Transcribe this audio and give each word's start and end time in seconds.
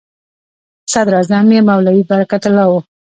صدراعظم 0.91 1.47
یې 1.55 1.61
مولوي 1.69 2.03
برکت 2.09 2.43
الله 2.47 2.65
و. 2.69 2.73